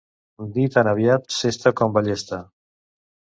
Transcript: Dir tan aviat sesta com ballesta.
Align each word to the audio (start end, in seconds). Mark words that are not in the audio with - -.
Dir 0.53 0.63
tan 0.75 0.89
aviat 0.91 1.27
sesta 1.35 1.73
com 1.83 1.95
ballesta. 1.99 2.41